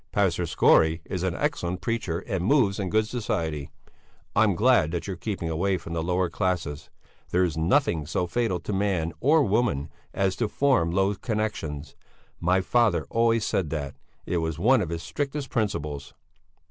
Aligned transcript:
"Pastor 0.11 0.47
Skore 0.47 0.95
is 1.05 1.21
an 1.21 1.35
excellent 1.35 1.79
preacher 1.81 2.23
and 2.25 2.43
moves 2.43 2.79
in 2.79 2.89
good 2.89 3.05
society. 3.05 3.69
I'm 4.35 4.55
glad 4.55 4.89
that 4.89 5.05
you're 5.05 5.15
keeping 5.15 5.47
away 5.47 5.77
from 5.77 5.93
the 5.93 6.01
lower 6.01 6.27
classes. 6.27 6.89
There's 7.29 7.55
nothing 7.55 8.07
so 8.07 8.25
fatal 8.25 8.59
to 8.61 8.73
man 8.73 9.13
or 9.19 9.43
woman 9.43 9.91
as 10.11 10.35
to 10.37 10.47
form 10.47 10.89
low 10.89 11.13
connexions. 11.13 11.95
My 12.39 12.61
father 12.61 13.05
always 13.11 13.45
said 13.45 13.69
that; 13.69 13.93
it 14.25 14.37
was 14.37 14.57
one 14.57 14.81
of 14.81 14.89
his 14.89 15.03
strictest 15.03 15.51
principles." 15.51 16.15